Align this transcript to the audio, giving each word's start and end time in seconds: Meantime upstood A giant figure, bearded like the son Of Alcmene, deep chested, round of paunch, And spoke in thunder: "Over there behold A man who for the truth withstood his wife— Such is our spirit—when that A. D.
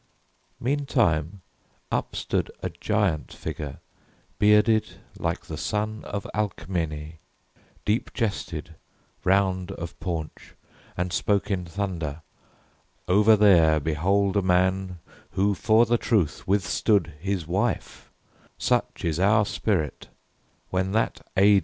Meantime 0.59 1.41
upstood 1.91 2.49
A 2.63 2.71
giant 2.71 3.31
figure, 3.31 3.77
bearded 4.39 4.93
like 5.19 5.45
the 5.45 5.57
son 5.57 6.03
Of 6.05 6.25
Alcmene, 6.33 7.17
deep 7.85 8.11
chested, 8.11 8.73
round 9.23 9.71
of 9.73 9.99
paunch, 9.99 10.55
And 10.97 11.13
spoke 11.13 11.51
in 11.51 11.65
thunder: 11.65 12.23
"Over 13.07 13.35
there 13.35 13.79
behold 13.79 14.35
A 14.37 14.41
man 14.41 14.97
who 15.33 15.53
for 15.53 15.85
the 15.85 15.99
truth 15.99 16.47
withstood 16.47 17.13
his 17.19 17.45
wife— 17.45 18.09
Such 18.57 19.05
is 19.05 19.19
our 19.19 19.45
spirit—when 19.45 20.93
that 20.93 21.21
A. 21.37 21.59
D. 21.59 21.59